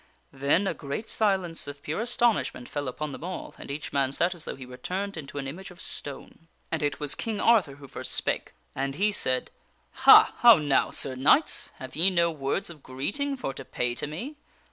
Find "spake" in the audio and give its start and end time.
8.13-8.53